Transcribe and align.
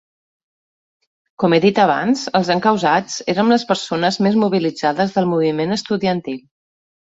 Com 1.43 1.55
he 1.55 1.59
dit 1.65 1.81
abans, 1.83 2.23
els 2.41 2.49
encausats 2.57 3.19
érem 3.35 3.55
les 3.55 3.69
persones 3.75 4.21
més 4.29 4.41
mobilitzades 4.47 5.17
del 5.21 5.33
moviment 5.39 5.81
estudiantil. 5.81 6.45